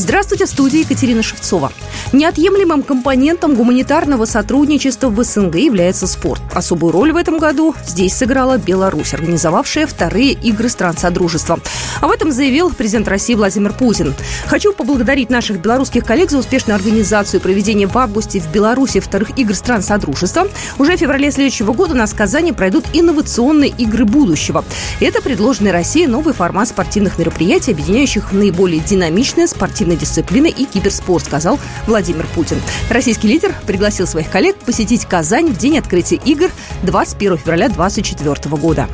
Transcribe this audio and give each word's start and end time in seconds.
Здравствуйте, 0.00 0.46
в 0.46 0.48
студии 0.48 0.78
Екатерина 0.78 1.22
Шевцова. 1.22 1.70
Неотъемлемым 2.14 2.82
компонентом 2.82 3.54
гуманитарного 3.54 4.24
сотрудничества 4.24 5.10
в 5.10 5.22
СНГ 5.22 5.56
является 5.56 6.06
спорт. 6.06 6.40
Особую 6.54 6.92
роль 6.92 7.12
в 7.12 7.16
этом 7.16 7.38
году 7.38 7.74
здесь 7.86 8.14
сыграла 8.14 8.56
Беларусь, 8.56 9.12
организовавшая 9.12 9.86
вторые 9.86 10.32
игры 10.32 10.70
стран 10.70 10.96
Содружества. 10.96 11.60
Об 12.00 12.10
этом 12.12 12.32
заявил 12.32 12.70
президент 12.70 13.08
России 13.08 13.34
Владимир 13.34 13.74
Путин. 13.74 14.14
Хочу 14.46 14.72
поблагодарить 14.72 15.28
наших 15.28 15.60
белорусских 15.60 16.06
коллег 16.06 16.30
за 16.30 16.38
успешную 16.38 16.76
организацию 16.76 17.42
проведения 17.42 17.86
в 17.86 17.96
августе 17.98 18.40
в 18.40 18.50
Беларуси 18.50 19.00
вторых 19.00 19.38
игр 19.38 19.54
стран 19.54 19.82
Содружества. 19.82 20.48
Уже 20.78 20.96
в 20.96 21.00
феврале 21.00 21.30
следующего 21.30 21.74
года 21.74 21.94
на 21.94 22.06
Казани 22.06 22.52
пройдут 22.52 22.86
инновационные 22.94 23.68
игры 23.68 24.06
будущего. 24.06 24.64
Это 24.98 25.20
предложенный 25.20 25.72
России 25.72 26.06
новый 26.06 26.32
формат 26.32 26.68
спортивных 26.68 27.18
мероприятий, 27.18 27.72
объединяющих 27.72 28.32
наиболее 28.32 28.80
динамичные 28.80 29.46
спортивные 29.46 29.89
спортивной 29.90 29.96
дисциплины 29.96 30.48
и 30.48 30.64
киберспорт, 30.64 31.24
сказал 31.24 31.58
Владимир 31.86 32.26
Путин. 32.34 32.58
Российский 32.90 33.28
лидер 33.28 33.54
пригласил 33.66 34.06
своих 34.06 34.30
коллег 34.30 34.56
посетить 34.56 35.04
Казань 35.06 35.52
в 35.52 35.58
день 35.58 35.78
открытия 35.78 36.16
игр 36.16 36.50
21 36.82 37.38
февраля 37.38 37.68
2024 37.68 38.56
года. 38.56 38.88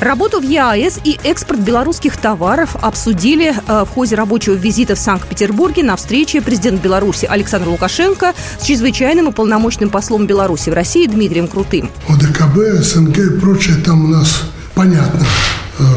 Работу 0.00 0.40
в 0.40 0.42
ЕАЭС 0.42 1.00
и 1.04 1.18
экспорт 1.24 1.60
белорусских 1.60 2.18
товаров 2.18 2.76
обсудили 2.82 3.54
э, 3.54 3.84
в 3.84 3.88
ходе 3.88 4.16
рабочего 4.16 4.52
визита 4.52 4.96
в 4.96 4.98
Санкт-Петербурге 4.98 5.82
на 5.82 5.96
встрече 5.96 6.42
президент 6.42 6.82
Беларуси 6.82 7.24
Александр 7.24 7.68
Лукашенко 7.68 8.34
с 8.60 8.64
чрезвычайным 8.64 9.28
и 9.28 9.32
полномочным 9.32 9.88
послом 9.88 10.26
Беларуси 10.26 10.68
в 10.68 10.74
России 10.74 11.06
Дмитрием 11.06 11.48
Крутым. 11.48 11.90
ОДКБ, 12.08 12.82
СНГ 12.82 13.18
и 13.18 13.40
прочее 13.40 13.76
там 13.76 14.04
у 14.04 14.08
нас 14.08 14.42
понятно 14.74 15.24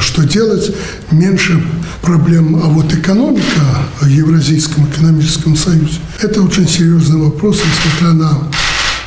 что 0.01 0.23
делать, 0.25 0.71
меньше 1.11 1.63
проблем. 2.01 2.55
А 2.55 2.67
вот 2.67 2.93
экономика 2.93 3.61
в 4.01 4.07
Евразийском 4.07 4.85
экономическом 4.85 5.55
союзе– 5.55 5.99
это 6.21 6.41
очень 6.41 6.67
серьезный 6.67 7.19
вопрос, 7.19 7.61
несмотря 7.63 8.13
на 8.13 8.51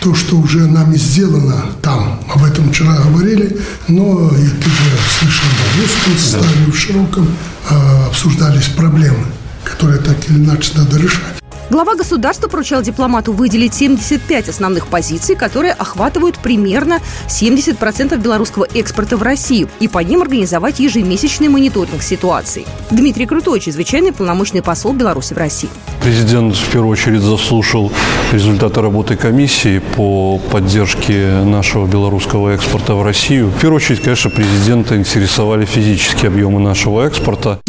то, 0.00 0.14
что 0.14 0.36
уже 0.36 0.66
нами 0.66 0.96
сделано 0.96 1.62
там. 1.82 2.20
Об 2.34 2.44
этом 2.44 2.70
вчера 2.70 2.96
говорили, 2.98 3.58
но 3.88 4.30
и 4.30 4.46
ты 4.48 4.70
же 4.70 4.90
слышал 5.18 5.46
на 5.58 5.82
русском 5.82 6.18
составе, 6.18 6.72
в 6.72 6.78
широком 6.78 7.28
э, 7.68 8.06
обсуждались 8.06 8.68
проблемы, 8.68 9.26
которые 9.64 10.00
так 10.00 10.16
или 10.30 10.38
иначе 10.38 10.72
надо 10.76 10.96
решать. 10.98 11.39
Глава 11.70 11.94
государства 11.94 12.48
поручал 12.48 12.82
дипломату 12.82 13.32
выделить 13.32 13.74
75 13.74 14.48
основных 14.48 14.88
позиций, 14.88 15.36
которые 15.36 15.72
охватывают 15.72 16.36
примерно 16.36 16.98
70% 17.28 18.18
белорусского 18.20 18.66
экспорта 18.74 19.16
в 19.16 19.22
Россию, 19.22 19.68
и 19.78 19.86
по 19.86 20.00
ним 20.00 20.22
организовать 20.22 20.80
ежемесячный 20.80 21.46
мониторинг 21.46 22.02
ситуации. 22.02 22.66
Дмитрий 22.90 23.24
Крутой, 23.24 23.60
чрезвычайный 23.60 24.12
полномочный 24.12 24.62
посол 24.62 24.94
Беларуси 24.94 25.32
в 25.32 25.38
России. 25.38 25.68
Президент 26.02 26.56
в 26.56 26.72
первую 26.72 26.90
очередь 26.90 27.20
заслушал 27.20 27.92
результаты 28.32 28.80
работы 28.80 29.16
комиссии 29.16 29.78
по 29.78 30.40
поддержке 30.50 31.44
нашего 31.44 31.86
белорусского 31.86 32.50
экспорта 32.50 32.96
в 32.96 33.04
Россию. 33.04 33.46
В 33.46 33.60
первую 33.60 33.76
очередь, 33.76 34.02
конечно, 34.02 34.28
президента 34.28 34.96
интересовали 34.96 35.66
физические 35.66 36.30
объемы 36.30 36.58
нашего 36.58 37.06
экспорта. 37.06 37.60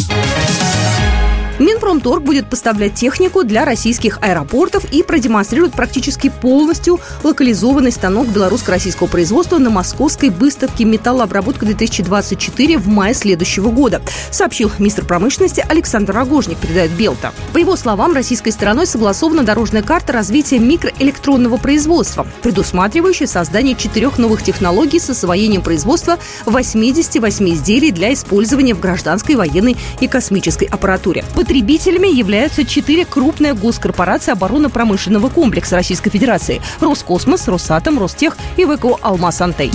Минпромторг 1.62 2.24
будет 2.24 2.50
поставлять 2.50 2.96
технику 2.96 3.44
для 3.44 3.66
российских 3.66 4.18
аэропортов 4.22 4.84
и 4.92 5.04
продемонстрирует 5.04 5.74
практически 5.74 6.30
полностью 6.42 7.00
локализованный 7.22 7.92
станок 7.92 8.28
белорусско-российского 8.30 9.06
производства 9.06 9.60
на 9.60 9.70
московской 9.70 10.30
выставке 10.30 10.86
«Металлообработка-2024» 10.86 12.80
в 12.80 12.88
мае 12.88 13.14
следующего 13.14 13.70
года, 13.70 14.02
сообщил 14.32 14.72
министр 14.80 15.06
промышленности 15.06 15.64
Александр 15.68 16.14
Рогожник, 16.14 16.58
передает 16.58 16.92
Белта. 16.92 17.32
По 17.54 17.60
его 17.60 17.76
словам, 17.76 18.14
российской 18.14 18.50
стороной 18.50 18.88
согласована 18.88 19.44
дорожная 19.44 19.84
карта 19.84 20.14
развития 20.14 20.58
микроэлектронного 20.58 21.58
производства, 21.58 22.26
предусматривающая 22.42 23.28
создание 23.28 23.76
четырех 23.76 24.18
новых 24.18 24.42
технологий 24.42 25.00
с 25.00 25.12
освоением 25.12 25.62
производства 25.62 26.18
88 26.48 27.54
изделий 27.54 27.92
для 27.92 28.14
использования 28.14 28.74
в 28.74 28.80
гражданской, 28.80 29.36
военной 29.36 29.78
и 30.00 30.08
космической 30.08 30.66
аппаратуре. 30.66 31.24
Потребителями 31.52 32.08
являются 32.08 32.64
четыре 32.64 33.04
крупные 33.04 33.54
госкорпорации 33.54 34.32
оборонно-промышленного 34.32 35.28
комплекса 35.28 35.76
Российской 35.76 36.10
Федерации– 36.10 36.62
Роскосмос, 36.80 37.50
Росатом, 37.50 38.00
Ростех 38.00 38.38
и 38.56 38.64
ВКО 38.64 38.98
«Алмаз-Антей». 39.02 39.70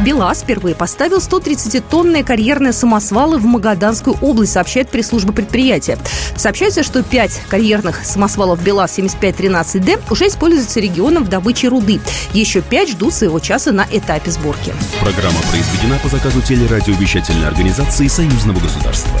БелАЗ 0.00 0.40
впервые 0.40 0.74
поставил 0.74 1.18
130-тонные 1.18 2.24
карьерные 2.24 2.72
самосвалы 2.72 3.36
в 3.36 3.44
Магаданскую 3.44 4.16
область, 4.22 4.52
сообщает 4.52 4.88
пресс-служба 4.88 5.34
предприятия. 5.34 5.98
Сообщается, 6.34 6.82
что 6.82 7.02
5 7.02 7.42
карьерных 7.50 8.02
самосвалов 8.02 8.62
БелАЗ 8.62 9.00
7513Д 9.00 10.00
уже 10.10 10.28
используются 10.28 10.80
регионом 10.80 11.24
в 11.24 11.28
добыче 11.28 11.68
руды. 11.68 12.00
Еще 12.32 12.62
5 12.62 12.92
ждут 12.92 13.12
своего 13.12 13.38
часа 13.38 13.70
на 13.70 13.86
этапе 13.92 14.30
сборки. 14.30 14.72
Программа 14.98 15.40
произведена 15.50 15.98
по 16.02 16.08
заказу 16.08 16.40
телерадиовещательной 16.40 17.48
организации 17.48 18.08
Союзного 18.08 18.60
государства. 18.60 19.20